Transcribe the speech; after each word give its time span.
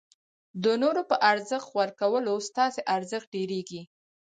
د 0.63 0.65
نورو 0.81 1.01
په 1.09 1.15
ارزښت 1.31 1.67
ورکولو 1.79 2.33
ستاسي 2.47 2.81
ارزښت 2.95 3.27
ډېرېږي. 3.35 3.81